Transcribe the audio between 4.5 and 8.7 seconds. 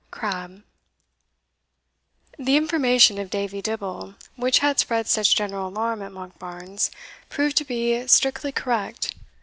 had spread such general alarm at Monkbarns, proved to be strictly